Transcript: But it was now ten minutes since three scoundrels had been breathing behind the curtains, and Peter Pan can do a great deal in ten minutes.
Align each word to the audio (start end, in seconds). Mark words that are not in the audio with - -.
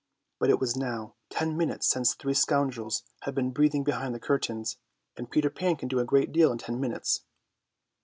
But 0.39 0.49
it 0.49 0.59
was 0.59 0.75
now 0.75 1.13
ten 1.29 1.55
minutes 1.55 1.85
since 1.85 2.15
three 2.15 2.33
scoundrels 2.33 3.03
had 3.21 3.35
been 3.35 3.51
breathing 3.51 3.83
behind 3.83 4.15
the 4.15 4.19
curtains, 4.19 4.77
and 5.15 5.29
Peter 5.29 5.51
Pan 5.51 5.75
can 5.75 5.89
do 5.89 5.99
a 5.99 6.05
great 6.05 6.31
deal 6.31 6.51
in 6.51 6.57
ten 6.57 6.79
minutes. 6.79 7.21